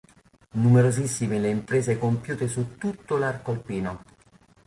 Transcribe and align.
Numerosissime 0.55 1.39
le 1.39 1.51
imprese 1.51 1.99
compiute 1.99 2.47
su 2.47 2.75
tutto 2.79 3.17
l'arco 3.17 3.51
alpino. 3.51 4.03